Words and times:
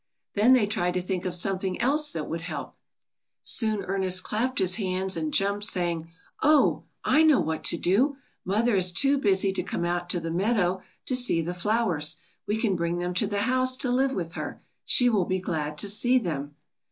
Then 0.33 0.53
they 0.53 0.65
tried 0.65 0.95
to 0.95 1.01
think 1.03 1.25
of 1.25 1.35
some 1.35 1.59
thing 1.59 1.79
else 1.79 2.09
that 2.09 2.27
would 2.27 2.41
help. 2.41 2.75
Soon 3.43 3.83
Ernest 3.83 4.23
clapped 4.23 4.57
his 4.57 4.77
hands 4.77 5.15
and 5.15 5.31
jumped, 5.31 5.63
saying, 5.67 6.09
"Oh, 6.41 6.85
I 7.03 7.21
know 7.21 7.39
what 7.39 7.63
to 7.65 7.77
do. 7.77 8.17
Mother 8.43 8.75
is 8.75 8.91
too 8.91 9.19
busy 9.19 9.53
to 9.53 9.61
come 9.61 9.85
out 9.85 10.09
to 10.09 10.19
the 10.19 10.31
meadow 10.31 10.81
to 11.05 11.15
see 11.15 11.39
the 11.43 11.53
flowers. 11.53 12.17
We 12.47 12.57
can 12.57 12.75
bring 12.75 12.97
them 12.97 13.13
to 13.13 13.27
the 13.27 13.41
house 13.41 13.77
to 13.77 13.91
live 13.91 14.13
with 14.15 14.33
her. 14.33 14.59
She 14.85 15.07
will 15.07 15.25
be 15.25 15.37
glad 15.39 15.77
to 15.77 15.87
see 15.87 16.17
them. 16.17 16.55